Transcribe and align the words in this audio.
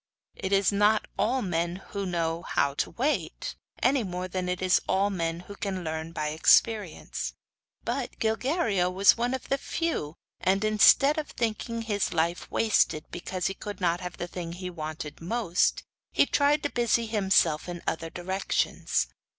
It 0.35 0.51
is 0.51 0.71
not 0.71 1.05
all 1.19 1.43
men 1.43 1.75
who 1.89 2.07
know 2.07 2.41
hot 2.41 2.79
to 2.79 2.89
wait, 2.89 3.55
any 3.83 4.01
more 4.01 4.27
than 4.27 4.49
it 4.49 4.59
is 4.59 4.81
all 4.89 5.11
men 5.11 5.41
who 5.41 5.55
can 5.55 5.83
learn 5.83 6.11
by 6.11 6.29
experience; 6.29 7.35
but 7.83 8.17
Gilguerillo 8.17 8.89
was 8.91 9.15
one 9.15 9.35
of 9.35 9.49
the 9.49 9.59
few 9.59 10.15
and 10.39 10.65
instead 10.65 11.19
of 11.19 11.29
thinking 11.29 11.83
his 11.83 12.13
life 12.13 12.49
wasted 12.49 13.05
because 13.11 13.45
he 13.45 13.53
could 13.53 13.79
not 13.79 13.99
have 14.01 14.17
the 14.17 14.25
thing 14.27 14.53
he 14.53 14.71
wanted 14.71 15.21
most, 15.21 15.83
he 16.11 16.25
tried 16.25 16.63
to 16.63 16.71
busy 16.71 17.05
himself 17.05 17.69
in 17.69 17.83
other 17.85 18.09
directions. 18.09 19.05